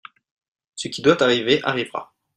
[0.73, 2.15] Ce qui doit arriver arrivera.